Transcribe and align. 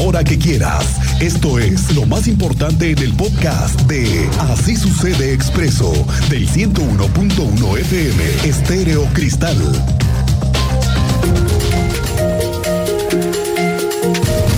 hora 0.00 0.24
que 0.24 0.38
quieras. 0.38 0.84
Esto 1.20 1.58
es 1.58 1.94
lo 1.94 2.06
más 2.06 2.26
importante 2.26 2.90
en 2.90 2.98
el 2.98 3.12
podcast 3.14 3.78
de 3.82 4.28
Así 4.38 4.74
sucede 4.74 5.32
expreso 5.32 5.92
del 6.30 6.48
101.1 6.48 7.78
FM 7.78 8.24
Estéreo 8.44 9.04
Cristal. 9.12 9.56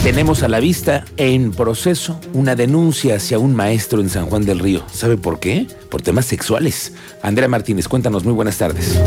Tenemos 0.05 0.43
a 0.43 0.49
la 0.49 0.61
vista 0.61 1.05
en 1.17 1.53
proceso 1.53 2.21
una 2.33 2.55
denuncia 2.55 3.17
hacia 3.17 3.39
un 3.39 3.55
maestro 3.55 4.01
en 4.01 4.11
San 4.11 4.27
Juan 4.27 4.45
del 4.45 4.59
Río. 4.59 4.85
¿Sabe 4.93 5.17
por 5.17 5.41
qué? 5.41 5.67
Por 5.91 6.03
temas 6.03 6.27
sexuales. 6.27 6.93
Andrea 7.23 7.49
Martínez, 7.49 7.89
cuéntanos, 7.89 8.25
muy 8.25 8.33
buenas 8.33 8.59
tardes. 8.59 8.99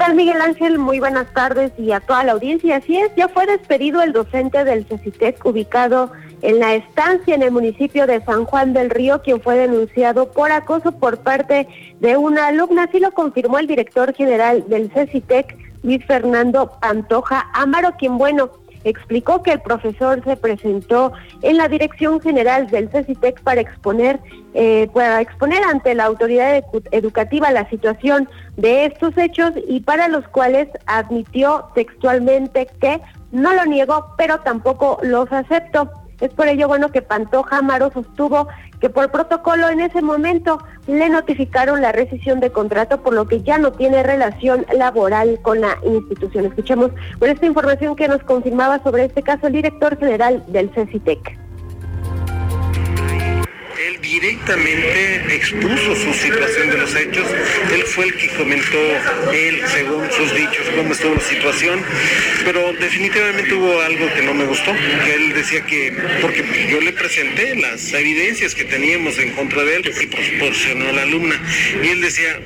¿Qué 0.00 0.06
tal 0.06 0.14
Miguel 0.14 0.40
Ángel? 0.40 0.78
Muy 0.78 0.98
buenas 0.98 1.30
tardes 1.34 1.72
y 1.76 1.92
a 1.92 2.00
toda 2.00 2.24
la 2.24 2.32
audiencia. 2.32 2.76
Así 2.76 2.96
es, 2.96 3.14
ya 3.16 3.28
fue 3.28 3.44
despedido 3.44 4.00
el 4.00 4.14
docente 4.14 4.64
del 4.64 4.86
CECITEC 4.86 5.44
ubicado 5.44 6.10
en 6.40 6.58
la 6.58 6.74
estancia 6.74 7.34
en 7.34 7.42
el 7.42 7.50
municipio 7.50 8.06
de 8.06 8.24
San 8.24 8.46
Juan 8.46 8.72
del 8.72 8.88
Río, 8.88 9.20
quien 9.20 9.42
fue 9.42 9.58
denunciado 9.58 10.32
por 10.32 10.52
acoso 10.52 10.92
por 10.92 11.18
parte 11.18 11.68
de 12.00 12.16
una 12.16 12.46
alumna. 12.46 12.84
Así 12.84 12.98
lo 12.98 13.10
confirmó 13.10 13.58
el 13.58 13.66
director 13.66 14.14
general 14.14 14.64
del 14.68 14.90
CECITEC, 14.90 15.54
Luis 15.82 16.02
Fernando 16.06 16.78
Pantoja 16.80 17.50
Amaro, 17.52 17.90
quien, 17.98 18.16
bueno, 18.16 18.52
explicó 18.84 19.42
que 19.42 19.52
el 19.52 19.60
profesor 19.60 20.22
se 20.24 20.36
presentó 20.36 21.12
en 21.42 21.56
la 21.56 21.68
Dirección 21.68 22.20
General 22.20 22.68
del 22.68 22.88
CECITEC 22.90 23.42
para 23.42 23.60
exponer, 23.60 24.20
eh, 24.54 24.88
para 24.92 25.20
exponer 25.20 25.62
ante 25.64 25.94
la 25.94 26.04
autoridad 26.04 26.62
educativa 26.90 27.50
la 27.50 27.68
situación 27.68 28.28
de 28.56 28.86
estos 28.86 29.16
hechos 29.16 29.52
y 29.68 29.80
para 29.80 30.08
los 30.08 30.26
cuales 30.28 30.68
admitió 30.86 31.70
textualmente 31.74 32.66
que 32.80 33.00
no 33.32 33.54
lo 33.54 33.64
niego, 33.66 34.06
pero 34.16 34.40
tampoco 34.40 34.98
los 35.02 35.30
acepto. 35.32 35.90
Es 36.20 36.30
por 36.34 36.48
ello 36.48 36.68
bueno 36.68 36.90
que 36.90 37.00
Pantoja 37.00 37.58
Amaro 37.58 37.90
sostuvo 37.92 38.48
que 38.80 38.90
por 38.90 39.10
protocolo 39.10 39.68
en 39.68 39.80
ese 39.80 40.02
momento 40.02 40.58
le 40.86 41.08
notificaron 41.08 41.80
la 41.80 41.92
rescisión 41.92 42.40
de 42.40 42.50
contrato, 42.50 43.02
por 43.02 43.14
lo 43.14 43.26
que 43.26 43.42
ya 43.42 43.58
no 43.58 43.72
tiene 43.72 44.02
relación 44.02 44.66
laboral 44.74 45.38
con 45.42 45.60
la 45.60 45.78
institución. 45.84 46.46
Escuchemos 46.46 46.90
por 47.18 47.28
esta 47.28 47.46
información 47.46 47.96
que 47.96 48.08
nos 48.08 48.22
confirmaba 48.22 48.82
sobre 48.82 49.04
este 49.04 49.22
caso 49.22 49.46
el 49.46 49.52
director 49.54 49.98
general 49.98 50.44
del 50.48 50.70
CECITEC 50.70 51.39
directamente 54.10 55.36
expuso 55.36 55.94
su 55.94 56.12
situación 56.14 56.70
de 56.70 56.78
los 56.78 56.94
hechos, 56.96 57.24
él 57.72 57.82
fue 57.84 58.06
el 58.06 58.14
que 58.16 58.28
comentó, 58.30 58.78
él, 59.32 59.62
según 59.68 60.10
sus 60.10 60.34
dichos, 60.34 60.66
cómo 60.74 60.92
estuvo 60.92 61.14
la 61.14 61.20
situación, 61.20 61.80
pero 62.44 62.72
definitivamente 62.72 63.54
hubo 63.54 63.80
algo 63.80 64.12
que 64.12 64.22
no 64.22 64.34
me 64.34 64.44
gustó, 64.44 64.72
que 65.04 65.14
él 65.14 65.32
decía 65.32 65.64
que, 65.64 65.92
porque 66.20 66.44
yo 66.70 66.80
le 66.80 66.92
presenté 66.92 67.54
las 67.54 67.92
evidencias 67.92 68.54
que 68.54 68.64
teníamos 68.64 69.16
en 69.18 69.30
contra 69.34 69.62
de 69.62 69.76
él 69.76 69.94
y 70.00 70.06
proporcionó 70.06 70.90
la 70.92 71.02
alumna, 71.02 71.40
y 71.82 71.88
él 71.88 72.00
decía, 72.00 72.40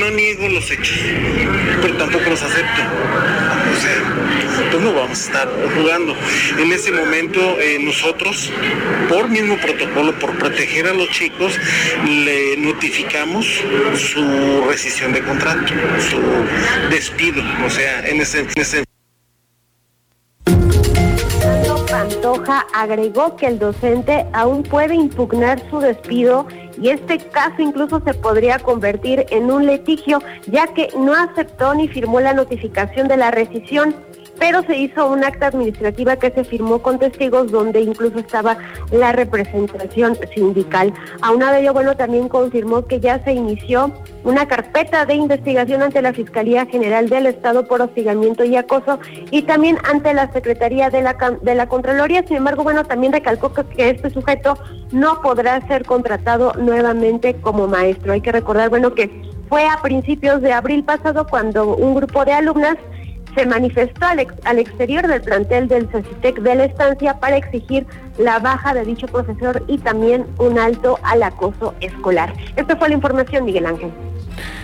no 0.00 0.10
niego 0.10 0.48
los 0.48 0.68
hechos, 0.70 0.98
pero 1.80 1.96
tampoco 1.96 2.30
los 2.30 2.42
acepto. 2.42 3.43
Pues 4.70 4.82
no 4.82 4.92
vamos 4.92 5.20
a 5.20 5.22
estar 5.24 5.48
jugando. 5.76 6.14
En 6.58 6.72
ese 6.72 6.92
momento 6.92 7.40
eh, 7.60 7.78
nosotros, 7.80 8.52
por 9.08 9.28
mismo 9.28 9.56
protocolo, 9.56 10.12
por 10.18 10.36
proteger 10.38 10.86
a 10.86 10.94
los 10.94 11.08
chicos, 11.10 11.58
le 12.06 12.56
notificamos 12.56 13.46
su 13.96 14.64
rescisión 14.68 15.12
de 15.12 15.22
contrato, 15.22 15.72
su 16.10 16.20
despido, 16.90 17.42
o 17.64 17.70
sea, 17.70 18.06
en 18.06 18.20
ese... 18.20 18.46
En 18.46 18.84
Pantoja 21.90 22.66
agregó 22.74 23.36
que 23.36 23.46
el 23.46 23.58
docente 23.58 24.26
aún 24.32 24.62
puede 24.62 24.94
impugnar 24.94 25.62
su 25.70 25.78
despido 25.78 26.46
y 26.80 26.88
este 26.88 27.18
caso 27.18 27.60
incluso 27.60 28.00
se 28.04 28.14
podría 28.14 28.58
convertir 28.58 29.26
en 29.30 29.50
un 29.50 29.66
litigio, 29.66 30.20
ya 30.46 30.66
que 30.68 30.88
no 30.96 31.14
aceptó 31.14 31.74
ni 31.74 31.88
firmó 31.88 32.20
la 32.20 32.34
notificación 32.34 33.08
de 33.08 33.16
la 33.16 33.30
rescisión 33.30 33.94
pero 34.38 34.62
se 34.62 34.76
hizo 34.76 35.10
un 35.10 35.24
acta 35.24 35.46
administrativa 35.46 36.16
que 36.16 36.30
se 36.30 36.44
firmó 36.44 36.80
con 36.80 36.98
testigos 36.98 37.50
donde 37.50 37.80
incluso 37.80 38.18
estaba 38.18 38.56
la 38.90 39.12
representación 39.12 40.16
sindical. 40.34 40.92
Aunado 41.22 41.54
de 41.54 41.62
ello, 41.62 41.72
bueno, 41.72 41.96
también 41.96 42.28
confirmó 42.28 42.86
que 42.86 43.00
ya 43.00 43.22
se 43.24 43.32
inició 43.32 43.92
una 44.24 44.46
carpeta 44.46 45.04
de 45.04 45.14
investigación 45.14 45.82
ante 45.82 46.02
la 46.02 46.12
Fiscalía 46.12 46.66
General 46.66 47.08
del 47.08 47.26
Estado 47.26 47.66
por 47.66 47.82
hostigamiento 47.82 48.44
y 48.44 48.56
acoso 48.56 48.98
y 49.30 49.42
también 49.42 49.78
ante 49.84 50.14
la 50.14 50.32
Secretaría 50.32 50.90
de 50.90 51.02
la, 51.02 51.14
de 51.42 51.54
la 51.54 51.68
Contraloría. 51.68 52.26
Sin 52.26 52.38
embargo, 52.38 52.62
bueno, 52.64 52.84
también 52.84 53.12
recalcó 53.12 53.52
que 53.52 53.90
este 53.90 54.10
sujeto 54.10 54.58
no 54.92 55.20
podrá 55.20 55.60
ser 55.66 55.84
contratado 55.84 56.52
nuevamente 56.54 57.34
como 57.34 57.66
maestro. 57.66 58.12
Hay 58.12 58.20
que 58.20 58.32
recordar, 58.32 58.70
bueno, 58.70 58.94
que 58.94 59.10
fue 59.48 59.66
a 59.66 59.80
principios 59.82 60.40
de 60.40 60.52
abril 60.52 60.84
pasado 60.84 61.26
cuando 61.26 61.74
un 61.76 61.94
grupo 61.94 62.24
de 62.24 62.32
alumnas 62.32 62.76
se 63.34 63.46
manifestó 63.46 64.06
al, 64.06 64.58
exterior 64.58 65.06
del 65.06 65.20
plantel 65.22 65.68
del 65.68 65.88
CECITEC 65.88 66.40
de 66.40 66.54
la 66.54 66.64
estancia 66.64 67.18
para 67.18 67.36
exigir 67.36 67.86
la 68.18 68.38
baja 68.38 68.74
de 68.74 68.84
dicho 68.84 69.06
profesor 69.06 69.64
y 69.66 69.78
también 69.78 70.26
un 70.38 70.58
alto 70.58 70.98
al 71.02 71.22
acoso 71.22 71.74
escolar. 71.80 72.34
Esta 72.56 72.76
fue 72.76 72.88
la 72.88 72.94
información, 72.94 73.44
Miguel 73.44 73.66
Ángel. 73.66 73.90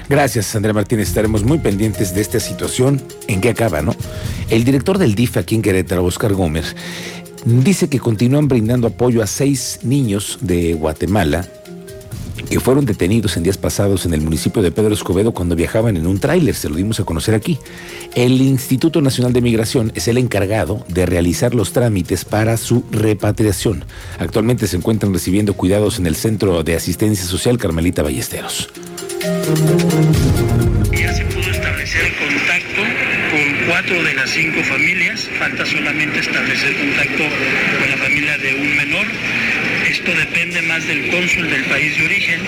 Gracias, 0.08 0.54
Andrea 0.56 0.74
Martínez. 0.74 1.08
Estaremos 1.08 1.44
muy 1.44 1.58
pendientes 1.58 2.14
de 2.14 2.20
esta 2.20 2.40
situación. 2.40 3.00
¿En 3.28 3.40
qué 3.40 3.50
acaba, 3.50 3.82
no? 3.82 3.94
El 4.48 4.64
director 4.64 4.98
del 4.98 5.14
DIF 5.14 5.36
aquí 5.36 5.54
en 5.54 5.62
Querétaro, 5.62 6.04
Oscar 6.04 6.32
Gómez, 6.32 6.74
dice 7.44 7.88
que 7.88 8.00
continúan 8.00 8.48
brindando 8.48 8.88
apoyo 8.88 9.22
a 9.22 9.26
seis 9.26 9.80
niños 9.82 10.38
de 10.40 10.74
Guatemala 10.74 11.46
que 12.50 12.58
fueron 12.58 12.84
detenidos 12.84 13.36
en 13.36 13.44
días 13.44 13.56
pasados 13.56 14.04
en 14.04 14.12
el 14.12 14.20
municipio 14.20 14.60
de 14.60 14.72
Pedro 14.72 14.92
Escobedo 14.92 15.32
cuando 15.32 15.54
viajaban 15.54 15.96
en 15.96 16.06
un 16.06 16.18
tráiler, 16.18 16.54
se 16.54 16.68
lo 16.68 16.74
dimos 16.74 16.98
a 16.98 17.04
conocer 17.04 17.34
aquí. 17.34 17.58
El 18.14 18.40
Instituto 18.42 19.00
Nacional 19.00 19.32
de 19.32 19.40
Migración 19.40 19.92
es 19.94 20.08
el 20.08 20.18
encargado 20.18 20.84
de 20.88 21.06
realizar 21.06 21.54
los 21.54 21.72
trámites 21.72 22.24
para 22.24 22.56
su 22.56 22.84
repatriación. 22.90 23.84
Actualmente 24.18 24.66
se 24.66 24.76
encuentran 24.76 25.14
recibiendo 25.14 25.54
cuidados 25.54 26.00
en 26.00 26.06
el 26.06 26.16
Centro 26.16 26.64
de 26.64 26.74
Asistencia 26.74 27.24
Social 27.24 27.56
Carmelita 27.56 28.02
Ballesteros. 28.02 28.68
Ya 30.92 31.14
se 31.14 31.24
pudo 31.26 31.50
establecer 31.50 32.12
contacto 32.18 32.82
con 33.30 33.68
cuatro 33.68 34.02
de 34.02 34.14
las 34.14 34.28
cinco 34.28 34.60
familias, 34.64 35.28
falta 35.38 35.64
solamente 35.64 36.18
establecer 36.18 36.76
contacto 36.76 37.22
con 37.78 37.90
la 37.90 37.96
familia 37.96 38.38
de 38.38 38.54
un 38.54 38.76
menor 38.76 39.06
esto 40.00 40.12
depende 40.18 40.62
más 40.62 40.86
del 40.86 41.10
cónsul 41.10 41.50
del 41.50 41.64
país 41.64 41.94
de 41.98 42.06
origen 42.06 42.40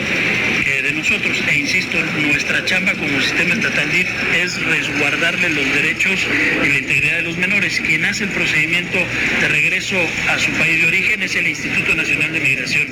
que 0.65 0.83
de 0.83 0.93
nosotros. 0.93 1.37
E 1.47 1.59
insisto, 1.59 1.99
nuestra 2.23 2.65
chamba 2.65 2.93
como 2.93 3.21
sistema 3.21 3.55
estatal 3.55 3.91
DIF 3.91 4.09
es 4.43 4.63
resguardarle 4.63 5.51
los 5.51 5.65
derechos 5.75 6.19
y 6.65 6.69
la 6.69 6.79
integridad 6.79 7.17
de 7.17 7.23
los 7.23 7.37
menores. 7.37 7.79
Quien 7.81 8.07
hace 8.07 8.25
el 8.25 8.31
procedimiento 8.31 8.97
de 9.41 9.49
regreso 9.49 9.97
a 10.31 10.39
su 10.39 10.51
país 10.53 10.81
de 10.81 10.89
origen 10.89 11.23
es 11.23 11.37
el 11.37 11.47
Instituto 11.47 11.95
Nacional 11.95 12.33
de 12.33 12.41
Migración. 12.41 12.87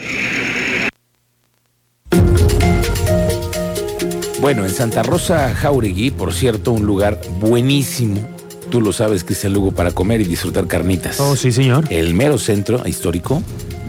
Bueno, 4.40 4.64
en 4.64 4.70
Santa 4.70 5.02
Rosa 5.02 5.54
Jauregui, 5.54 6.10
por 6.10 6.34
cierto, 6.34 6.72
un 6.72 6.84
lugar 6.84 7.18
buenísimo. 7.38 8.28
Tú 8.70 8.82
lo 8.82 8.92
sabes 8.92 9.24
que 9.24 9.32
es 9.32 9.44
el 9.44 9.54
lugar 9.54 9.74
para 9.74 9.92
comer 9.92 10.20
y 10.20 10.24
disfrutar 10.24 10.66
carnitas. 10.66 11.18
Oh, 11.18 11.34
sí, 11.34 11.50
señor. 11.50 11.84
El 11.88 12.14
mero 12.14 12.36
centro 12.36 12.86
histórico 12.86 13.42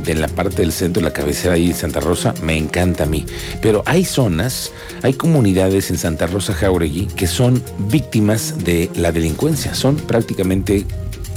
de 0.03 0.16
la 0.16 0.28
parte 0.28 0.62
del 0.62 0.72
centro, 0.72 1.01
la 1.01 1.13
cabecera 1.13 1.56
ahí 1.56 1.67
en 1.67 1.75
Santa 1.75 2.00
Rosa, 2.00 2.34
me 2.44 2.57
encanta 2.57 3.03
a 3.03 3.07
mí. 3.07 3.25
Pero 3.62 3.84
hay 3.85 4.06
zonas, 4.06 4.72
hay 5.01 5.13
comunidades 5.13 5.89
en 5.91 5.97
Santa 5.97 6.28
Rosa 6.28 6.53
Jauregui 6.53 7.07
que 7.07 7.28
son 7.28 7.62
víctimas 7.89 8.63
de 8.63 8.90
la 8.95 9.11
delincuencia. 9.11 9.75
Son 9.75 9.95
prácticamente 9.95 10.85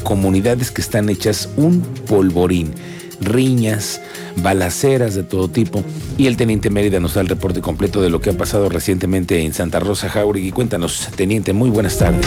comunidades 0.02 0.70
que 0.70 0.80
están 0.80 1.08
hechas 1.08 1.48
un 1.56 1.80
polvorín. 1.80 2.72
Riñas, 3.20 4.00
balaceras 4.36 5.14
de 5.14 5.22
todo 5.22 5.48
tipo. 5.48 5.84
Y 6.18 6.26
el 6.26 6.36
teniente 6.36 6.68
Mérida 6.68 7.00
nos 7.00 7.14
da 7.14 7.20
el 7.20 7.28
reporte 7.28 7.60
completo 7.60 8.02
de 8.02 8.10
lo 8.10 8.20
que 8.20 8.30
ha 8.30 8.36
pasado 8.36 8.68
recientemente 8.68 9.40
en 9.40 9.54
Santa 9.54 9.80
Rosa 9.80 10.08
Jauregui. 10.08 10.50
Cuéntanos, 10.50 11.08
teniente, 11.16 11.52
muy 11.52 11.70
buenas 11.70 11.98
tardes. 11.98 12.26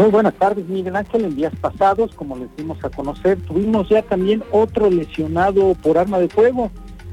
Muy 0.00 0.08
buenas 0.08 0.32
tardes, 0.32 0.66
Miguel 0.66 0.96
Ángel. 0.96 1.26
En 1.26 1.36
días 1.36 1.52
pasados, 1.60 2.14
como 2.14 2.34
les 2.34 2.48
dimos 2.56 2.82
a 2.82 2.88
conocer, 2.88 3.36
tuvimos 3.42 3.86
ya 3.90 4.00
también 4.00 4.42
otro 4.50 4.88
lesionado 4.88 5.74
por 5.74 5.98
arma 5.98 6.18
de 6.18 6.30
fuego, 6.30 6.70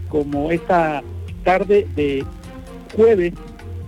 como 0.08 0.52
esta 0.52 1.04
tarde 1.44 1.86
de 1.98 2.24
jueves 2.96 3.34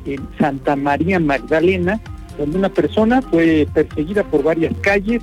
en 0.04 0.19
Santa 0.38 0.75
María 0.75 1.18
Magdalena, 1.18 2.01
donde 2.38 2.57
una 2.57 2.68
persona 2.68 3.22
fue 3.22 3.66
perseguida 3.74 4.25
por 4.25 4.44
varias 4.44 4.74
calles 4.81 5.22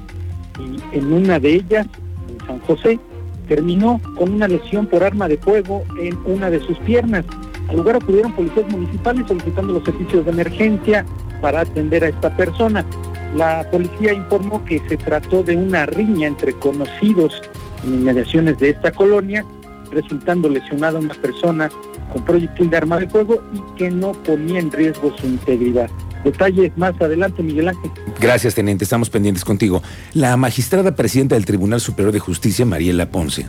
y 0.58 0.96
en 0.96 1.12
una 1.12 1.38
de 1.38 1.56
ellas, 1.56 1.86
en 2.30 2.46
San 2.46 2.60
José, 2.60 2.98
terminó 3.46 4.00
con 4.16 4.32
una 4.32 4.48
lesión 4.48 4.86
por 4.86 5.04
arma 5.04 5.28
de 5.28 5.36
fuego 5.36 5.84
en 6.00 6.16
una 6.24 6.48
de 6.48 6.60
sus 6.60 6.78
piernas. 6.78 7.26
Al 7.68 7.76
lugar 7.76 7.96
acudieron 7.96 8.32
policías 8.32 8.70
municipales 8.70 9.26
solicitando 9.28 9.74
los 9.74 9.84
servicios 9.84 10.24
de 10.24 10.30
emergencia 10.30 11.04
para 11.42 11.60
atender 11.60 12.04
a 12.04 12.08
esta 12.08 12.34
persona. 12.34 12.82
La 13.36 13.68
policía 13.70 14.14
informó 14.14 14.64
que 14.64 14.80
se 14.88 14.96
trató 14.96 15.42
de 15.42 15.56
una 15.56 15.84
riña 15.84 16.26
entre 16.26 16.54
conocidos 16.54 17.42
en 17.84 17.96
inmediaciones 17.96 18.58
de 18.58 18.70
esta 18.70 18.90
colonia, 18.90 19.44
resultando 19.90 20.48
lesionada 20.48 20.98
una 20.98 21.12
persona 21.12 21.68
con 22.14 22.24
proyectil 22.24 22.70
de 22.70 22.78
arma 22.78 22.98
de 22.98 23.08
fuego 23.08 23.42
y 23.52 23.76
que 23.76 23.90
no 23.90 24.12
ponía 24.12 24.58
en 24.58 24.72
riesgo 24.72 25.14
su 25.18 25.26
integridad. 25.26 25.90
Detalles 26.24 26.72
más 26.78 26.98
adelante, 26.98 27.42
Miguel 27.42 27.68
Ángel. 27.68 27.90
Gracias, 28.18 28.54
teniente. 28.54 28.84
Estamos 28.84 29.10
pendientes 29.10 29.44
contigo. 29.44 29.82
La 30.14 30.36
magistrada 30.38 30.96
presidenta 30.96 31.34
del 31.34 31.44
Tribunal 31.44 31.80
Superior 31.80 32.12
de 32.12 32.20
Justicia, 32.20 32.64
Mariela 32.64 33.10
Ponce, 33.10 33.44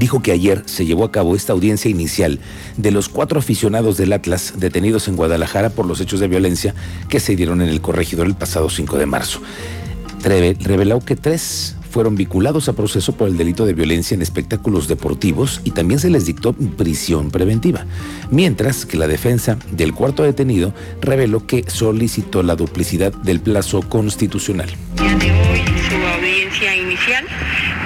dijo 0.00 0.22
que 0.22 0.32
ayer 0.32 0.62
se 0.66 0.86
llevó 0.86 1.04
a 1.04 1.12
cabo 1.12 1.36
esta 1.36 1.52
audiencia 1.52 1.90
inicial 1.90 2.40
de 2.78 2.90
los 2.90 3.08
cuatro 3.08 3.38
aficionados 3.38 3.98
del 3.98 4.12
Atlas 4.14 4.54
detenidos 4.56 5.06
en 5.06 5.16
Guadalajara 5.16 5.70
por 5.70 5.86
los 5.86 6.00
hechos 6.00 6.20
de 6.20 6.26
violencia 6.26 6.74
que 7.08 7.20
se 7.20 7.36
dieron 7.36 7.60
en 7.60 7.68
el 7.68 7.82
corregidor 7.82 8.26
el 8.26 8.34
pasado 8.34 8.70
5 8.70 8.96
de 8.96 9.06
marzo. 9.06 9.42
Reveló 10.22 11.00
que 11.00 11.16
tres 11.16 11.76
fueron 11.90 12.14
vinculados 12.14 12.68
a 12.68 12.72
proceso 12.72 13.12
por 13.12 13.28
el 13.28 13.36
delito 13.36 13.66
de 13.66 13.74
violencia 13.74 14.14
en 14.14 14.22
espectáculos 14.22 14.88
deportivos 14.88 15.60
y 15.64 15.72
también 15.72 16.00
se 16.00 16.08
les 16.08 16.24
dictó 16.24 16.52
prisión 16.52 17.30
preventiva, 17.30 17.84
mientras 18.30 18.86
que 18.86 18.96
la 18.96 19.08
defensa 19.08 19.58
del 19.72 19.92
cuarto 19.92 20.22
detenido 20.22 20.72
reveló 21.00 21.46
que 21.46 21.64
solicitó 21.68 22.42
la 22.42 22.56
duplicidad 22.56 23.12
del 23.12 23.40
plazo 23.40 23.82
constitucional. 23.82 24.70
de 24.96 25.32
hoy 25.32 25.64
su 25.88 25.96
audiencia 26.06 26.76
inicial 26.76 27.24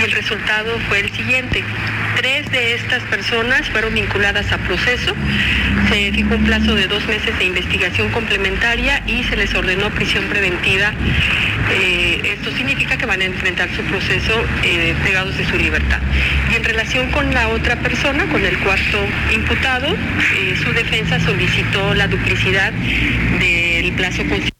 y 0.00 0.04
el 0.04 0.12
resultado 0.12 0.78
fue 0.88 1.00
el 1.00 1.10
siguiente. 1.12 1.64
Tres 2.16 2.50
de 2.50 2.74
estas 2.74 3.02
personas 3.04 3.68
fueron 3.70 3.94
vinculadas 3.94 4.50
a 4.52 4.58
proceso. 4.58 5.14
Se 5.90 6.12
fijó 6.12 6.34
un 6.36 6.44
plazo 6.44 6.74
de 6.74 6.86
dos 6.86 7.06
meses 7.06 7.36
de 7.38 7.44
investigación 7.44 8.10
complementaria 8.10 9.02
y 9.06 9.24
se 9.24 9.36
les 9.36 9.54
ordenó 9.54 9.90
prisión 9.90 10.24
preventiva. 10.26 10.92
Eh, 11.70 12.20
esto 12.24 12.50
significa 12.56 12.96
que 12.96 13.06
van 13.06 13.20
a 13.20 13.24
enfrentar 13.24 13.68
su 13.74 13.82
proceso 13.82 14.44
eh, 14.62 14.94
pegados 15.02 15.36
de 15.36 15.44
su 15.44 15.56
libertad. 15.56 16.00
Y 16.52 16.56
en 16.56 16.64
relación 16.64 17.10
con 17.10 17.32
la 17.34 17.48
otra 17.48 17.76
persona, 17.76 18.26
con 18.26 18.44
el 18.44 18.58
cuarto 18.58 18.98
imputado, 19.32 19.88
eh, 19.88 20.56
su 20.62 20.72
defensa 20.72 21.18
solicitó 21.20 21.94
la 21.94 22.06
duplicidad 22.06 22.72
del 22.72 23.92
plazo 23.92 24.18
constitucional. 24.18 24.53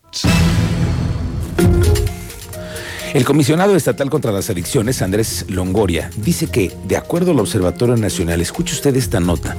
El 3.15 3.25
comisionado 3.25 3.77
estatal 3.77 4.11
contra 4.11 4.33
las 4.33 4.51
adicciones, 4.51 5.01
Andrés 5.01 5.45
Longoria, 5.49 6.11
dice 6.17 6.49
que, 6.49 6.73
de 6.89 6.97
acuerdo 6.97 7.31
al 7.31 7.39
Observatorio 7.39 7.97
Nacional, 7.97 8.41
escuche 8.41 8.75
usted 8.75 8.97
esta 8.97 9.21
nota, 9.21 9.57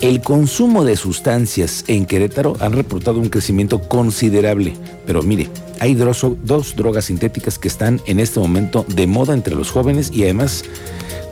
el 0.00 0.20
consumo 0.20 0.84
de 0.84 0.96
sustancias 0.96 1.84
en 1.86 2.06
Querétaro 2.06 2.56
han 2.58 2.72
reportado 2.72 3.20
un 3.20 3.28
crecimiento 3.28 3.82
considerable. 3.82 4.74
Pero 5.06 5.22
mire, 5.22 5.48
hay 5.78 5.94
dos, 5.94 6.74
drogas 6.74 7.04
sintéticas 7.04 7.60
que 7.60 7.68
están 7.68 8.00
en 8.06 8.18
este 8.18 8.40
momento 8.40 8.84
de 8.88 9.06
moda 9.06 9.32
entre 9.32 9.54
los 9.54 9.70
jóvenes 9.70 10.10
y 10.12 10.24
además 10.24 10.64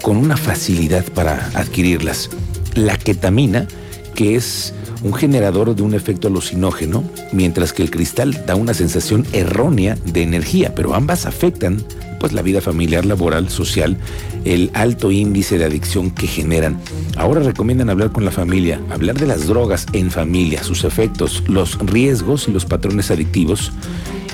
con 0.03 0.19
una 0.19 0.37
facilidad 0.37 1.05
para 1.15 1.51
adquirirlas. 1.55 2.31
La 2.77 2.97
ketamina, 2.97 3.67
que 4.15 4.37
es 4.37 4.73
un 5.07 5.15
generador 5.15 5.77
de 5.77 5.83
un 5.83 5.95
efecto 5.95 6.27
alucinógeno, 6.27 7.05
mientras 7.31 7.73
que 7.73 7.83
el 7.83 7.93
cristal 7.93 8.45
da 8.45 8.57
una 8.57 8.75
sensación 8.75 9.25
errónea 9.33 9.97
de 10.05 10.23
energía, 10.23 10.75
pero 10.75 10.95
ambas 10.97 11.27
afectan 11.27 11.81
pues 12.19 12.33
la 12.33 12.43
vida 12.43 12.61
familiar, 12.61 13.05
laboral, 13.05 13.49
social, 13.49 13.99
el 14.45 14.71
alto 14.75 15.13
índice 15.13 15.59
de 15.59 15.65
adicción 15.65 16.11
que 16.11 16.27
generan. 16.27 16.81
Ahora 17.17 17.41
recomiendan 17.41 17.89
hablar 17.89 18.11
con 18.11 18.25
la 18.25 18.33
familia, 18.33 18.81
hablar 18.91 19.17
de 19.17 19.27
las 19.27 19.47
drogas 19.47 19.87
en 19.93 20.11
familia, 20.11 20.65
sus 20.65 20.83
efectos, 20.83 21.45
los 21.47 21.79
riesgos 21.79 22.49
y 22.49 22.53
los 22.53 22.65
patrones 22.65 23.13
adictivos. 23.13 23.71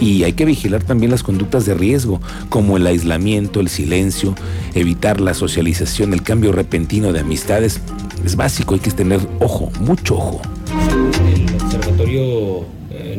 Y 0.00 0.24
hay 0.24 0.32
que 0.32 0.46
vigilar 0.46 0.82
también 0.82 1.10
las 1.10 1.22
conductas 1.22 1.66
de 1.66 1.74
riesgo, 1.74 2.20
como 2.48 2.78
el 2.78 2.86
aislamiento, 2.86 3.60
el 3.60 3.68
silencio, 3.68 4.34
evitar 4.74 5.20
la 5.20 5.34
socialización, 5.34 6.14
el 6.14 6.22
cambio 6.22 6.50
repentino 6.50 7.12
de 7.12 7.20
amistades. 7.20 7.78
Es 8.24 8.36
básico, 8.36 8.72
hay 8.74 8.80
que 8.80 8.90
tener 8.90 9.20
ojo, 9.38 9.70
mucho 9.80 10.16
ojo. 10.16 10.40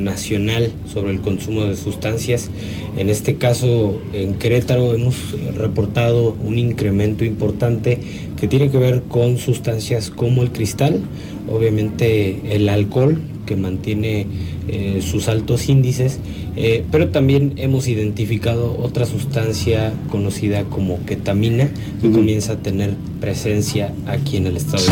Nacional 0.04 0.72
sobre 0.92 1.12
el 1.12 1.22
Consumo 1.22 1.66
de 1.66 1.76
Sustancias, 1.76 2.50
en 2.98 3.10
este 3.10 3.36
caso 3.36 4.02
en 4.14 4.36
Querétaro 4.36 4.94
hemos 4.94 5.16
reportado 5.56 6.36
un 6.44 6.58
incremento 6.58 7.26
importante 7.26 8.00
que 8.40 8.48
tiene 8.48 8.70
que 8.70 8.78
ver 8.78 9.04
con 9.04 9.38
sustancias 9.38 10.10
como 10.10 10.44
el 10.44 10.52
cristal, 10.52 11.00
obviamente 11.50 12.56
el 12.56 12.70
alcohol 12.70 13.22
que 13.46 13.56
mantiene 13.56 14.28
eh, 14.68 15.02
sus 15.02 15.28
altos 15.28 15.70
índices, 15.70 16.20
eh, 16.56 16.84
pero 16.92 17.10
también 17.10 17.54
hemos 17.58 17.88
identificado 17.88 18.78
otra 18.80 19.06
sustancia 19.06 19.94
conocida 20.10 20.64
como 20.66 21.04
ketamina 21.06 21.70
que 22.02 22.12
comienza 22.12 22.54
a 22.54 22.58
tener 22.58 22.96
presencia 23.20 23.94
aquí 24.08 24.38
en 24.38 24.48
el 24.48 24.58
estado. 24.58 24.84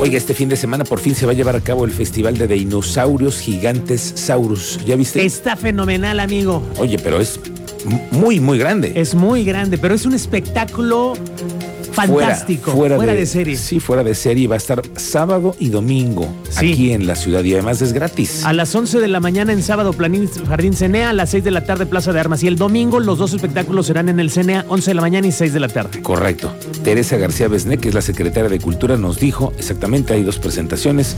Oiga, 0.00 0.16
este 0.16 0.32
fin 0.32 0.48
de 0.48 0.54
semana 0.54 0.84
por 0.84 1.00
fin 1.00 1.16
se 1.16 1.26
va 1.26 1.32
a 1.32 1.34
llevar 1.34 1.56
a 1.56 1.60
cabo 1.60 1.84
el 1.84 1.90
Festival 1.90 2.38
de 2.38 2.46
Dinosaurios 2.46 3.40
Gigantes 3.40 4.00
Saurus. 4.14 4.78
¿Ya 4.86 4.94
viste? 4.94 5.24
Está 5.24 5.56
fenomenal, 5.56 6.20
amigo. 6.20 6.62
Oye, 6.78 6.98
pero 6.98 7.20
es 7.20 7.40
muy, 8.12 8.38
muy 8.38 8.58
grande. 8.58 8.92
Es 8.94 9.16
muy 9.16 9.44
grande, 9.44 9.76
pero 9.76 9.94
es 9.94 10.06
un 10.06 10.14
espectáculo 10.14 11.14
fantástico, 12.06 12.72
fuera, 12.72 12.96
fuera 12.96 13.12
de, 13.12 13.20
de, 13.20 13.26
serie. 13.26 13.56
Sí, 13.56 13.80
fuera 13.80 14.04
de 14.04 14.14
serie. 14.14 14.48
Va 14.48 14.54
a 14.54 14.58
estar 14.58 14.82
sábado 14.96 15.54
y 15.58 15.68
domingo 15.68 16.28
sí. 16.50 16.72
aquí 16.72 16.92
en 16.92 17.06
la 17.06 17.14
ciudad 17.14 17.44
y 17.44 17.52
además 17.52 17.82
es 17.82 17.92
gratis. 17.92 18.44
A 18.44 18.52
las 18.52 18.74
11 18.74 19.00
de 19.00 19.08
la 19.08 19.20
mañana 19.20 19.52
en 19.52 19.62
sábado 19.62 19.92
Planín 19.92 20.28
Jardín 20.48 20.74
Cenea, 20.74 21.10
a 21.10 21.12
las 21.12 21.30
6 21.30 21.44
de 21.44 21.50
la 21.50 21.64
tarde 21.64 21.86
Plaza 21.86 22.12
de 22.12 22.20
Armas 22.20 22.42
y 22.42 22.46
el 22.48 22.56
domingo 22.56 23.00
los 23.00 23.18
dos 23.18 23.32
espectáculos 23.32 23.86
serán 23.86 24.08
en 24.08 24.20
el 24.20 24.30
Cenea, 24.30 24.64
11 24.68 24.90
de 24.90 24.94
la 24.94 25.02
mañana 25.02 25.26
y 25.26 25.32
6 25.32 25.52
de 25.52 25.60
la 25.60 25.68
tarde. 25.68 26.02
Correcto. 26.02 26.52
Teresa 26.82 27.16
García 27.16 27.48
Besné, 27.48 27.78
que 27.78 27.88
es 27.88 27.94
la 27.94 28.02
secretaria 28.02 28.48
de 28.48 28.58
Cultura, 28.58 28.96
nos 28.96 29.18
dijo 29.18 29.52
exactamente, 29.58 30.14
hay 30.14 30.22
dos 30.22 30.38
presentaciones, 30.38 31.16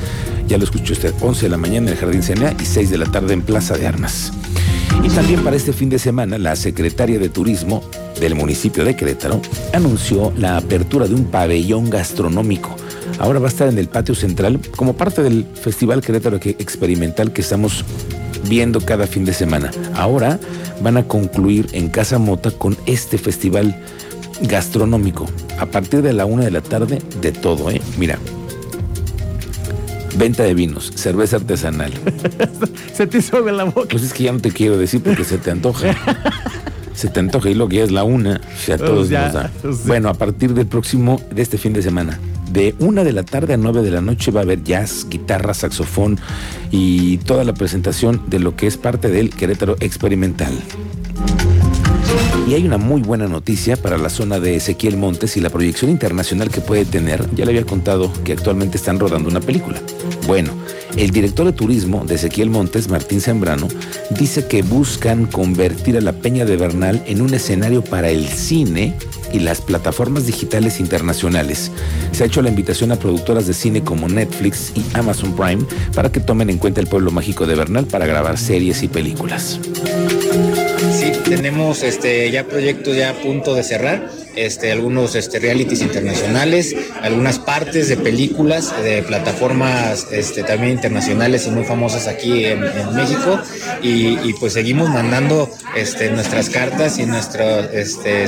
ya 0.48 0.58
lo 0.58 0.64
escuchó 0.64 0.92
usted, 0.92 1.14
11 1.20 1.42
de 1.42 1.48
la 1.48 1.56
mañana 1.56 1.88
en 1.88 1.92
el 1.94 1.96
Jardín 1.96 2.22
Cenea 2.22 2.54
y 2.60 2.64
6 2.64 2.90
de 2.90 2.98
la 2.98 3.06
tarde 3.06 3.34
en 3.34 3.42
Plaza 3.42 3.76
de 3.76 3.86
Armas. 3.86 4.32
También 5.14 5.42
para 5.44 5.56
este 5.56 5.72
fin 5.72 5.90
de 5.90 5.98
semana, 5.98 6.38
la 6.38 6.56
secretaria 6.56 7.18
de 7.18 7.28
Turismo 7.28 7.82
del 8.20 8.34
municipio 8.34 8.84
de 8.84 8.96
Querétaro 8.96 9.40
anunció 9.72 10.32
la 10.36 10.56
apertura 10.56 11.06
de 11.06 11.14
un 11.14 11.24
pabellón 11.24 11.90
gastronómico. 11.90 12.74
Ahora 13.18 13.38
va 13.38 13.46
a 13.46 13.50
estar 13.50 13.68
en 13.68 13.78
el 13.78 13.88
patio 13.88 14.14
central 14.14 14.60
como 14.76 14.94
parte 14.94 15.22
del 15.22 15.44
Festival 15.54 16.00
Querétaro 16.00 16.38
Experimental 16.42 17.32
que 17.32 17.42
estamos 17.42 17.84
viendo 18.48 18.80
cada 18.80 19.06
fin 19.06 19.24
de 19.24 19.34
semana. 19.34 19.70
Ahora 19.94 20.38
van 20.82 20.96
a 20.96 21.06
concluir 21.06 21.66
en 21.72 21.88
Casa 21.88 22.18
Mota 22.18 22.50
con 22.50 22.76
este 22.86 23.18
festival 23.18 23.76
gastronómico. 24.42 25.26
A 25.58 25.66
partir 25.66 26.02
de 26.02 26.12
la 26.12 26.24
una 26.24 26.44
de 26.44 26.50
la 26.50 26.62
tarde, 26.62 27.00
de 27.20 27.32
todo, 27.32 27.70
¿eh? 27.70 27.80
Mira, 27.98 28.18
Venta 30.16 30.42
de 30.42 30.54
vinos, 30.54 30.92
cerveza 30.94 31.36
artesanal. 31.36 31.92
se 32.94 33.06
te 33.06 33.18
hizo 33.18 33.42
de 33.42 33.52
la 33.52 33.64
boca. 33.64 33.88
Pues 33.90 34.02
es 34.02 34.12
que 34.12 34.24
ya 34.24 34.32
no 34.32 34.40
te 34.40 34.50
quiero 34.50 34.76
decir 34.76 35.02
porque 35.02 35.24
se 35.24 35.38
te 35.38 35.50
antoja. 35.50 35.94
se 36.94 37.08
te 37.08 37.20
antoja 37.20 37.50
y 37.50 37.54
lo 37.54 37.68
que 37.68 37.76
ya 37.76 37.84
es 37.84 37.90
la 37.90 38.04
una, 38.04 38.40
o 38.44 38.58
sea, 38.58 38.76
todos 38.76 39.08
ya, 39.08 39.24
nos 39.24 39.32
da. 39.32 39.50
Sí. 39.62 39.82
Bueno, 39.86 40.08
a 40.08 40.14
partir 40.14 40.54
del 40.54 40.66
próximo, 40.66 41.20
de 41.30 41.42
este 41.42 41.56
fin 41.58 41.72
de 41.72 41.82
semana, 41.82 42.18
de 42.52 42.74
una 42.78 43.04
de 43.04 43.12
la 43.12 43.22
tarde 43.22 43.54
a 43.54 43.56
nueve 43.56 43.82
de 43.82 43.90
la 43.90 44.00
noche 44.00 44.30
va 44.30 44.40
a 44.40 44.42
haber 44.42 44.62
jazz, 44.64 45.06
guitarra, 45.08 45.54
saxofón 45.54 46.18
y 46.70 47.18
toda 47.18 47.44
la 47.44 47.54
presentación 47.54 48.22
de 48.26 48.40
lo 48.40 48.56
que 48.56 48.66
es 48.66 48.76
parte 48.76 49.08
del 49.08 49.30
Querétaro 49.30 49.76
Experimental. 49.80 50.52
Y 52.46 52.54
hay 52.54 52.66
una 52.66 52.78
muy 52.78 53.02
buena 53.02 53.28
noticia 53.28 53.76
para 53.76 53.96
la 53.96 54.08
zona 54.08 54.40
de 54.40 54.56
Ezequiel 54.56 54.96
Montes 54.96 55.36
y 55.36 55.40
la 55.40 55.50
proyección 55.50 55.90
internacional 55.90 56.50
que 56.50 56.60
puede 56.60 56.84
tener. 56.84 57.28
Ya 57.34 57.44
le 57.44 57.52
había 57.52 57.64
contado 57.64 58.12
que 58.24 58.32
actualmente 58.32 58.76
están 58.76 58.98
rodando 58.98 59.28
una 59.28 59.40
película. 59.40 59.80
Bueno, 60.26 60.52
el 60.96 61.10
director 61.10 61.46
de 61.46 61.52
turismo 61.52 62.04
de 62.04 62.16
Ezequiel 62.16 62.50
Montes, 62.50 62.88
Martín 62.88 63.20
Zambrano, 63.20 63.68
dice 64.10 64.46
que 64.46 64.62
buscan 64.62 65.26
convertir 65.26 65.96
a 65.96 66.00
la 66.00 66.12
Peña 66.12 66.44
de 66.44 66.56
Bernal 66.56 67.02
en 67.06 67.20
un 67.20 67.34
escenario 67.34 67.84
para 67.84 68.10
el 68.10 68.26
cine 68.28 68.94
y 69.32 69.38
las 69.38 69.60
plataformas 69.60 70.26
digitales 70.26 70.80
internacionales. 70.80 71.70
Se 72.12 72.24
ha 72.24 72.26
hecho 72.26 72.42
la 72.42 72.48
invitación 72.48 72.90
a 72.90 72.96
productoras 72.96 73.46
de 73.46 73.54
cine 73.54 73.82
como 73.82 74.08
Netflix 74.08 74.72
y 74.74 74.82
Amazon 74.94 75.34
Prime 75.36 75.64
para 75.94 76.10
que 76.10 76.20
tomen 76.20 76.50
en 76.50 76.58
cuenta 76.58 76.80
el 76.80 76.86
pueblo 76.88 77.10
mágico 77.12 77.46
de 77.46 77.54
Bernal 77.54 77.86
para 77.86 78.06
grabar 78.06 78.38
series 78.38 78.82
y 78.82 78.88
películas. 78.88 79.60
Tenemos 81.36 81.84
este, 81.84 82.28
ya 82.32 82.42
proyectos 82.42 82.96
ya 82.96 83.10
a 83.10 83.14
punto 83.14 83.54
de 83.54 83.62
cerrar. 83.62 84.10
Este, 84.46 84.72
algunos 84.72 85.14
este, 85.14 85.38
realities 85.38 85.82
internacionales, 85.82 86.74
algunas 87.02 87.38
partes 87.38 87.88
de 87.88 87.96
películas 87.96 88.72
de 88.82 89.02
plataformas 89.02 90.06
este, 90.10 90.42
también 90.42 90.72
internacionales 90.72 91.46
y 91.46 91.50
muy 91.50 91.64
famosas 91.64 92.06
aquí 92.06 92.44
en, 92.44 92.60
México. 92.94 93.38
Y, 93.82 94.32
pues 94.40 94.54
seguimos 94.54 94.88
mandando 94.88 95.50
este, 95.76 96.10
nuestras 96.10 96.48
cartas 96.48 96.98
y 96.98 97.06
nuestras 97.06 97.68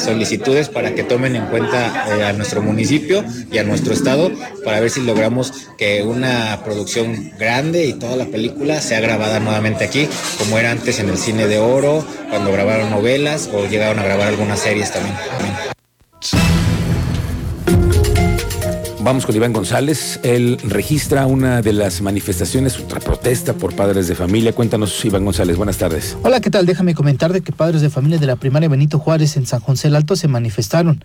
solicitudes 0.03 0.69
para 0.69 0.95
que 0.95 1.05
tomen 1.05 1.37
en 1.37 1.47
cuenta 1.47 2.07
eh, 2.09 2.25
a 2.25 2.33
nuestro 2.33 2.63
municipio 2.63 3.25
y 3.51 3.59
a 3.59 3.65
nuestro 3.65 3.95
estado 3.95 4.31
para 4.65 4.81
ver 4.81 4.91
si 4.91 5.01
logramos 5.01 5.53
que 5.79 6.03
una 6.03 6.61
producción 6.65 7.33
grande 7.39 7.87
y 7.87 7.95
toda 7.95 8.17
la 8.17 8.27
película 8.27 8.81
sea 8.81 9.01
grabada 9.01 9.41
nuevamente 9.41 9.85
aquí, 9.85 10.09
como 10.39 10.59
era 10.59 10.71
antes 10.71 10.99
en 10.99 11.09
el 11.09 11.19
cine 11.19 11.47
de 11.47 11.59
oro, 11.59 12.05
cuando 12.31 12.53
grabaron 12.53 12.91
novelas 12.91 13.49
o 13.53 13.67
llegaron 13.67 13.99
a 13.99 14.05
grabar 14.05 14.29
algunas 14.29 14.61
series 14.61 14.93
también. 14.93 15.15
Vamos 19.01 19.27
con 19.27 19.35
Iván 19.35 19.53
González. 19.53 20.21
Él 20.23 20.59
registra 20.63 21.27
una 21.27 21.61
de 21.61 21.73
las 21.73 22.03
manifestaciones, 22.03 22.79
otra 22.79 23.01
protesta 23.01 23.55
por 23.55 23.75
padres 23.75 24.07
de 24.07 24.15
familia. 24.15 24.53
Cuéntanos, 24.53 25.05
Iván 25.05 25.25
González. 25.25 25.57
Buenas 25.57 25.79
tardes. 25.79 26.17
Hola, 26.23 26.41
¿qué 26.41 26.51
tal? 26.51 26.67
Déjame 26.67 26.95
comentar 26.95 27.33
de 27.33 27.41
que 27.41 27.51
padres 27.51 27.81
de 27.81 27.91
familia 27.91 28.19
de 28.19 28.27
la 28.27 28.37
primaria 28.37 28.69
Benito 28.69 29.01
Juárez 29.01 29.37
en 29.37 29.47
San 29.47 29.59
José 29.59 29.89
del 29.89 29.97
Alto 29.97 30.15
se 30.15 30.29
manifestaron. 30.29 31.05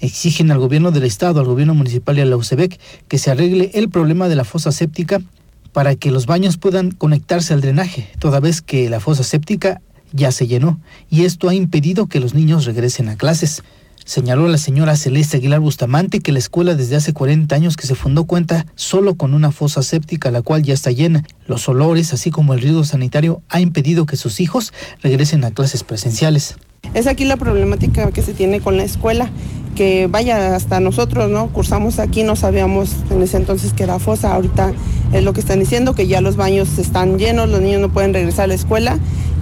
Exigen 0.00 0.50
al 0.50 0.58
gobierno 0.58 0.90
del 0.90 1.04
estado, 1.04 1.38
al 1.38 1.46
gobierno 1.46 1.74
municipal 1.74 2.18
y 2.18 2.22
a 2.22 2.24
la 2.24 2.36
que 3.06 3.18
se 3.18 3.30
arregle 3.30 3.70
el 3.74 3.88
problema 3.88 4.28
de 4.28 4.34
la 4.34 4.44
fosa 4.44 4.72
séptica 4.72 5.20
para 5.72 5.94
que 5.94 6.10
los 6.10 6.26
baños 6.26 6.56
puedan 6.56 6.90
conectarse 6.90 7.54
al 7.54 7.60
drenaje, 7.60 8.08
toda 8.18 8.40
vez 8.40 8.62
que 8.62 8.90
la 8.90 8.98
fosa 8.98 9.22
séptica 9.22 9.80
ya 10.12 10.32
se 10.32 10.48
llenó 10.48 10.80
y 11.08 11.24
esto 11.24 11.48
ha 11.48 11.54
impedido 11.54 12.06
que 12.06 12.18
los 12.18 12.34
niños 12.34 12.64
regresen 12.64 13.08
a 13.08 13.16
clases. 13.16 13.62
Señaló 14.08 14.48
la 14.48 14.56
señora 14.56 14.96
Celeste 14.96 15.36
Aguilar 15.36 15.60
Bustamante 15.60 16.20
que 16.20 16.32
la 16.32 16.38
escuela 16.38 16.74
desde 16.74 16.96
hace 16.96 17.12
40 17.12 17.54
años 17.54 17.76
que 17.76 17.86
se 17.86 17.94
fundó 17.94 18.24
cuenta 18.24 18.64
solo 18.74 19.16
con 19.16 19.34
una 19.34 19.52
fosa 19.52 19.82
séptica 19.82 20.30
la 20.30 20.40
cual 20.40 20.62
ya 20.62 20.72
está 20.72 20.90
llena. 20.90 21.24
Los 21.46 21.68
olores, 21.68 22.14
así 22.14 22.30
como 22.30 22.54
el 22.54 22.62
riesgo 22.62 22.84
sanitario, 22.84 23.42
ha 23.50 23.60
impedido 23.60 24.06
que 24.06 24.16
sus 24.16 24.40
hijos 24.40 24.72
regresen 25.02 25.44
a 25.44 25.50
clases 25.50 25.84
presenciales. 25.84 26.56
Es 26.94 27.06
aquí 27.06 27.26
la 27.26 27.36
problemática 27.36 28.10
que 28.10 28.22
se 28.22 28.32
tiene 28.32 28.60
con 28.60 28.78
la 28.78 28.84
escuela, 28.84 29.30
que 29.68 30.06
vaya 30.06 30.54
hasta 30.54 30.80
nosotros, 30.80 31.30
¿no? 31.30 31.48
Cursamos 31.48 31.98
aquí, 31.98 32.22
no 32.22 32.36
sabíamos 32.36 32.90
en 33.10 33.22
ese 33.22 33.36
entonces 33.36 33.72
que 33.72 33.84
era 33.84 33.98
fosa, 33.98 34.34
ahorita 34.34 34.72
es 35.12 35.22
lo 35.22 35.32
que 35.32 35.40
están 35.40 35.60
diciendo, 35.60 35.94
que 35.94 36.06
ya 36.06 36.20
los 36.20 36.36
baños 36.36 36.78
están 36.78 37.18
llenos, 37.18 37.48
los 37.48 37.60
niños 37.60 37.80
no 37.80 37.88
pueden 37.88 38.12
regresar 38.12 38.44
a 38.44 38.48
la 38.48 38.54
escuela 38.54 38.98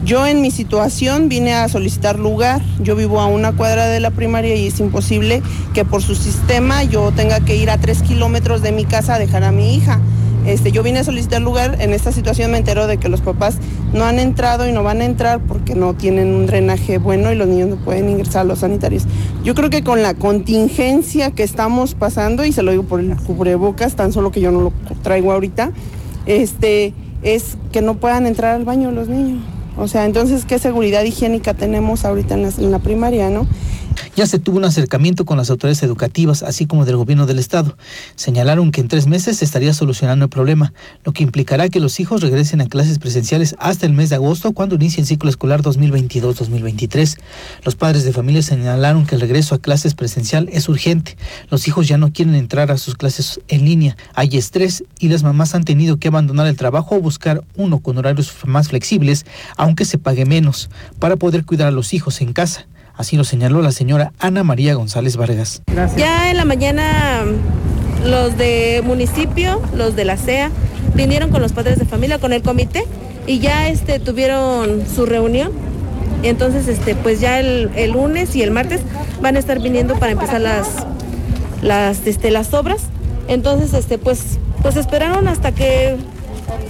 yo 0.06 0.24
en 0.24 0.40
mi 0.40 0.52
situación 0.52 1.28
vine 1.28 1.52
a 1.52 1.68
solicitar 1.68 2.16
lugar, 2.16 2.62
yo 2.80 2.94
vivo 2.94 3.20
a 3.20 3.26
una 3.26 3.50
cuadra 3.56 3.86
de 3.88 3.98
la 3.98 4.12
primaria 4.12 4.54
y 4.54 4.68
es 4.68 4.78
imposible 4.78 5.42
que 5.74 5.84
por 5.84 6.00
su 6.00 6.14
sistema 6.14 6.84
yo 6.84 7.10
tenga 7.10 7.40
que 7.40 7.56
ir 7.56 7.70
a 7.70 7.78
tres 7.78 8.02
kilómetros 8.02 8.62
de 8.62 8.70
mi 8.70 8.84
casa 8.84 9.14
a 9.14 9.18
dejar 9.18 9.42
a 9.42 9.50
mi 9.50 9.74
hija. 9.74 9.98
Este, 10.46 10.70
yo 10.70 10.82
vine 10.82 11.00
a 11.00 11.04
solicitar 11.04 11.42
lugar, 11.42 11.76
en 11.80 11.92
esta 11.92 12.12
situación 12.12 12.52
me 12.52 12.58
entero 12.58 12.86
de 12.86 12.98
que 12.98 13.08
los 13.08 13.20
papás 13.20 13.58
no 13.92 14.04
han 14.04 14.20
entrado 14.20 14.68
y 14.68 14.72
no 14.72 14.84
van 14.84 15.00
a 15.00 15.04
entrar 15.04 15.40
porque 15.40 15.74
no 15.74 15.94
tienen 15.94 16.34
un 16.34 16.46
drenaje 16.46 16.98
bueno 16.98 17.32
y 17.32 17.34
los 17.34 17.48
niños 17.48 17.68
no 17.68 17.76
pueden 17.76 18.08
ingresar 18.08 18.42
a 18.42 18.44
los 18.44 18.60
sanitarios. 18.60 19.06
Yo 19.42 19.54
creo 19.54 19.70
que 19.70 19.82
con 19.82 20.02
la 20.02 20.14
contingencia 20.14 21.32
que 21.32 21.42
estamos 21.42 21.94
pasando, 21.94 22.44
y 22.44 22.52
se 22.52 22.62
lo 22.62 22.70
digo 22.70 22.84
por 22.84 23.00
el 23.00 23.16
cubrebocas, 23.16 23.96
tan 23.96 24.12
solo 24.12 24.30
que 24.30 24.40
yo 24.40 24.52
no 24.52 24.60
lo 24.60 24.72
traigo 25.02 25.32
ahorita, 25.32 25.72
este, 26.26 26.94
es 27.22 27.56
que 27.72 27.82
no 27.82 27.94
puedan 27.94 28.26
entrar 28.26 28.54
al 28.54 28.64
baño 28.64 28.92
los 28.92 29.08
niños. 29.08 29.42
O 29.76 29.88
sea, 29.88 30.06
entonces, 30.06 30.44
¿qué 30.44 30.58
seguridad 30.58 31.02
higiénica 31.04 31.52
tenemos 31.54 32.04
ahorita 32.04 32.34
en 32.34 32.70
la, 32.70 32.78
primaria, 32.78 33.28
no? 33.28 33.46
Ya 34.16 34.26
se 34.26 34.38
tuvo 34.38 34.56
un 34.56 34.64
acercamiento 34.64 35.24
con 35.24 35.36
las 35.36 35.50
autoridades 35.50 35.82
educativas, 35.82 36.42
así 36.42 36.66
como 36.66 36.84
del 36.84 36.96
gobierno 36.96 37.26
del 37.26 37.38
estado. 37.38 37.76
Señalaron 38.14 38.70
que 38.72 38.80
en 38.80 38.88
tres 38.88 39.06
meses 39.06 39.38
se 39.38 39.44
estaría 39.44 39.74
solucionando 39.74 40.24
el 40.24 40.30
problema, 40.30 40.72
lo 41.04 41.12
que 41.12 41.22
implicará 41.22 41.68
que 41.68 41.80
los 41.80 42.00
hijos 42.00 42.22
regresen 42.22 42.60
a 42.60 42.66
clases 42.66 42.98
presenciales 42.98 43.56
hasta 43.58 43.84
el 43.84 43.92
mes 43.92 44.08
de 44.08 44.16
agosto, 44.16 44.52
cuando 44.52 44.76
inicie 44.76 45.02
el 45.02 45.06
ciclo 45.06 45.28
escolar 45.28 45.62
2022-2023. 45.62 47.18
Los 47.64 47.76
padres 47.76 48.04
de 48.04 48.12
familia 48.12 48.42
señalaron 48.42 49.06
que 49.06 49.16
el 49.16 49.20
regreso 49.20 49.54
a 49.54 49.58
clases 49.58 49.94
presencial 49.94 50.48
es 50.50 50.68
urgente. 50.68 51.16
Los 51.50 51.68
hijos 51.68 51.86
ya 51.86 51.98
no 51.98 52.12
quieren 52.12 52.34
entrar 52.34 52.70
a 52.70 52.78
sus 52.78 52.94
clases 52.94 53.40
en 53.48 53.64
línea. 53.64 53.96
Hay 54.14 54.36
estrés 54.36 54.84
y 54.98 55.08
las 55.08 55.22
mamás 55.22 55.54
han 55.54 55.64
tenido 55.64 55.98
que 55.98 56.08
abandonar 56.08 56.46
el 56.46 56.56
trabajo 56.56 56.96
o 56.96 57.00
buscar 57.00 57.44
uno 57.56 57.80
con 57.80 57.98
horarios 57.98 58.32
más 58.46 58.68
flexibles, 58.68 59.26
aunque 59.56 59.84
se 59.84 59.98
pague 59.98 60.24
menos, 60.24 60.70
para 60.98 61.16
poder 61.16 61.44
cuidar 61.44 61.68
a 61.68 61.72
los 61.72 61.92
hijos 61.92 62.20
en 62.20 62.32
casa. 62.32 62.66
Así 62.96 63.16
lo 63.16 63.24
señaló 63.24 63.60
la 63.60 63.72
señora 63.72 64.12
Ana 64.18 64.42
María 64.42 64.74
González 64.74 65.16
Vargas. 65.16 65.62
Ya 65.96 66.30
en 66.30 66.36
la 66.36 66.44
mañana 66.44 67.24
los 68.04 68.38
de 68.38 68.82
municipio, 68.84 69.60
los 69.74 69.96
de 69.96 70.04
la 70.04 70.16
CEA, 70.16 70.50
vinieron 70.94 71.30
con 71.30 71.42
los 71.42 71.52
padres 71.52 71.78
de 71.78 71.84
familia, 71.84 72.18
con 72.18 72.32
el 72.32 72.42
comité 72.42 72.84
y 73.26 73.38
ya 73.40 73.68
este, 73.68 73.98
tuvieron 73.98 74.84
su 74.86 75.04
reunión. 75.04 75.52
Entonces, 76.22 76.68
este, 76.68 76.94
pues 76.94 77.20
ya 77.20 77.38
el, 77.38 77.70
lunes 77.92 78.34
y 78.34 78.42
el 78.42 78.50
martes 78.50 78.80
van 79.20 79.36
a 79.36 79.38
estar 79.38 79.60
viniendo 79.60 79.98
para 79.98 80.12
empezar 80.12 80.40
las, 80.40 80.68
las, 81.62 82.06
este, 82.06 82.30
las 82.30 82.54
obras. 82.54 82.82
Entonces, 83.28 83.74
este, 83.74 83.98
pues, 83.98 84.38
pues 84.62 84.76
esperaron 84.76 85.28
hasta 85.28 85.52
que 85.52 85.96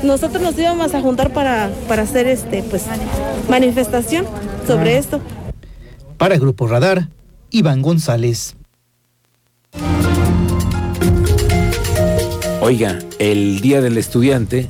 nosotros 0.02 0.42
nos 0.42 0.59
íbamos 0.59 0.95
a 0.95 1.00
juntar 1.00 1.33
para, 1.33 1.71
para 1.87 2.02
hacer 2.02 2.26
este, 2.26 2.62
pues, 2.64 2.85
manifestación 3.49 4.26
sobre 4.66 4.99
esto. 4.99 5.21
Para 6.19 6.35
el 6.35 6.41
Grupo 6.41 6.67
Radar, 6.67 7.09
Iván 7.51 7.83
González. 7.83 8.57
Oiga, 12.61 12.99
el 13.19 13.61
Día 13.61 13.81
del 13.81 13.99
Estudiante 13.99 14.69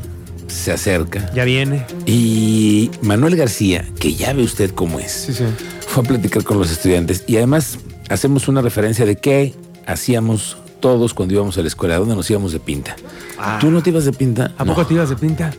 se 0.48 0.72
acerca. 0.72 1.32
Ya 1.32 1.44
viene. 1.44 1.86
Y 2.04 2.90
Manuel 3.00 3.36
García, 3.36 3.86
que 4.00 4.14
ya 4.14 4.32
ve 4.32 4.42
usted 4.42 4.72
cómo 4.72 4.98
es, 4.98 5.40
fue 5.86 6.04
a 6.04 6.06
platicar 6.06 6.42
con 6.42 6.58
los 6.58 6.70
estudiantes 6.70 7.24
y 7.26 7.36
además 7.36 7.78
hacemos 8.08 8.48
una 8.48 8.60
referencia 8.60 9.06
de 9.06 9.16
qué 9.16 9.54
hacíamos 9.86 10.56
todos 10.80 11.14
cuando 11.14 11.34
íbamos 11.34 11.56
a 11.58 11.62
la 11.62 11.68
escuela, 11.68 11.96
dónde 11.96 12.16
nos 12.16 12.28
íbamos 12.28 12.52
de 12.52 12.60
pinta. 12.60 12.96
Ah. 13.38 13.58
¿Tú 13.60 13.70
no 13.70 13.82
te 13.82 13.90
ibas 13.90 14.04
de 14.04 14.12
pinta? 14.12 14.52
¿A 14.58 14.64
poco 14.64 14.84
te 14.84 14.94
ibas 14.94 15.10
de 15.10 15.16
pinta? 15.16 15.52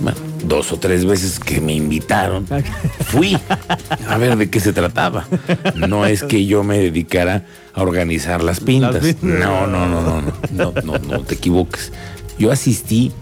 bueno, 0.00 0.18
dos 0.44 0.72
o 0.72 0.78
tres 0.78 1.04
veces 1.04 1.38
que 1.38 1.60
me 1.60 1.74
invitaron, 1.74 2.46
fui 3.06 3.38
a 4.08 4.18
ver 4.18 4.36
de 4.36 4.50
qué 4.50 4.60
se 4.60 4.72
trataba. 4.72 5.26
No 5.74 6.06
es 6.06 6.22
que 6.22 6.46
yo 6.46 6.64
me 6.64 6.78
dedicara 6.78 7.44
a 7.74 7.82
organizar 7.82 8.42
las 8.42 8.60
pintas. 8.60 9.22
No, 9.22 9.66
no, 9.66 9.86
no, 9.86 10.00
no, 10.00 10.22
no, 10.52 10.72
no, 10.84 10.98
no, 10.98 11.20
te 11.20 11.34
equivoques. 11.34 11.92
Yo 12.38 12.52
asistí 12.52 13.12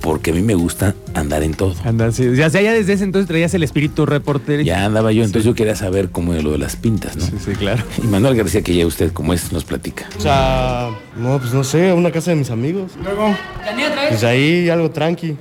porque 0.00 0.30
a 0.30 0.34
mí 0.34 0.42
me 0.42 0.54
gusta 0.54 0.94
andar 1.14 1.42
en 1.42 1.54
todo. 1.54 1.74
Andar, 1.84 2.12
sí. 2.12 2.24
Ya, 2.34 2.48
ya 2.48 2.72
desde 2.72 2.92
ese 2.92 3.04
entonces 3.04 3.26
traías 3.26 3.52
el 3.54 3.62
espíritu 3.62 4.06
reportero. 4.06 4.62
Ya 4.62 4.84
andaba 4.84 5.12
yo, 5.12 5.24
entonces 5.24 5.44
yo 5.44 5.54
quería 5.54 5.76
saber 5.76 6.10
cómo 6.10 6.32
era 6.32 6.42
lo 6.42 6.52
de 6.52 6.58
las 6.58 6.76
pintas, 6.76 7.16
¿no? 7.16 7.24
Sí, 7.24 7.32
sí, 7.44 7.52
claro. 7.52 7.82
Y 8.02 8.06
Manuel 8.06 8.36
García, 8.36 8.62
que 8.62 8.74
ya 8.74 8.86
usted 8.86 9.12
como 9.12 9.32
es, 9.32 9.52
nos 9.52 9.64
platica. 9.64 10.08
O 10.16 10.20
sea, 10.20 10.90
no, 11.16 11.38
pues 11.38 11.52
no 11.52 11.64
sé, 11.64 11.90
a 11.90 11.94
una 11.94 12.10
casa 12.10 12.30
de 12.30 12.36
mis 12.36 12.50
amigos. 12.50 12.92
Luego. 13.02 13.34
Pues 14.08 14.24
ahí 14.24 14.68
algo 14.70 14.90
tranqui. 14.90 15.36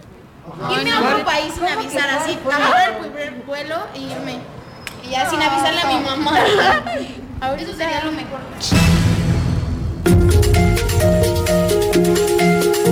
Irme 0.72 0.92
a 0.92 1.00
otro 1.02 1.26
país 1.26 1.54
sin 1.54 1.66
avisar 1.66 2.10
así, 2.10 2.38
agarrar 2.46 3.00
el 3.20 3.44
vuelo 3.46 3.76
y 3.94 4.12
irme. 4.12 4.40
Y 5.04 5.12
ya 5.12 5.30
sin 5.30 5.42
avisarle 5.42 5.82
a 5.82 5.88
mi 5.88 6.04
mamá. 6.04 6.32
Ahorita 7.42 7.72
sería 7.74 8.04
lo 8.04 8.12
mejor. 8.12 8.40